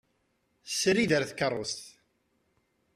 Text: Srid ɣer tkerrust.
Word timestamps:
Srid 0.75 1.11
ɣer 1.13 1.23
tkerrust. 1.25 1.81